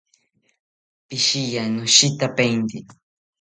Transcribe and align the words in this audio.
Pishiya, 1.07 1.63
noshitapainte 1.75 2.77